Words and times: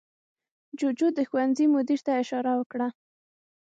جوجو 0.79 1.07
د 1.17 1.19
ښوونځي 1.29 1.65
مدیر 1.75 1.99
ته 2.05 2.11
اشاره 2.21 2.51
وکړه. 2.57 2.87